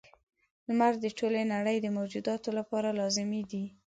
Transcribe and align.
•لمر 0.67 0.93
د 1.03 1.05
ټولې 1.17 1.41
نړۍ 1.53 1.77
د 1.81 1.87
موجوداتو 1.97 2.49
لپاره 2.59 2.95
لازمي 2.99 3.41
دی. 3.51 3.63